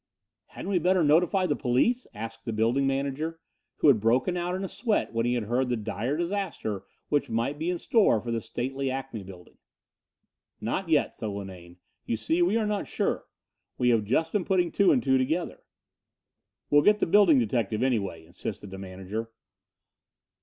"Hadn't 0.47 0.71
we 0.71 0.79
better 0.79 1.03
notify 1.03 1.45
the 1.45 1.55
police?" 1.55 2.07
asked 2.15 2.45
the 2.45 2.51
building 2.53 2.87
manager, 2.87 3.39
who 3.75 3.87
had 3.87 3.99
broken 3.99 4.35
out 4.35 4.55
in 4.55 4.63
a 4.63 4.67
sweat 4.67 5.13
when 5.13 5.27
he 5.27 5.35
heard 5.35 5.69
the 5.69 5.77
dire 5.77 6.17
disaster 6.17 6.85
which 7.09 7.29
might 7.29 7.59
be 7.59 7.69
in 7.69 7.77
store 7.77 8.19
for 8.19 8.31
the 8.31 8.41
stately 8.41 8.89
Acme 8.89 9.21
building. 9.23 9.59
"Not 10.59 10.89
yet," 10.89 11.15
said 11.15 11.27
Linane. 11.29 11.77
"You 12.07 12.17
see, 12.17 12.41
we 12.41 12.57
are 12.57 12.65
not 12.65 12.87
sure: 12.87 13.27
we 13.77 13.89
have 13.89 14.03
just 14.03 14.31
been 14.31 14.43
putting 14.43 14.71
two 14.71 14.91
and 14.91 15.03
two 15.03 15.19
together." 15.19 15.61
"We'll 16.71 16.81
get 16.81 16.97
the 16.97 17.05
building 17.05 17.37
detective, 17.37 17.83
anyway," 17.83 18.25
insisted 18.25 18.71
the 18.71 18.79
manager. 18.79 19.29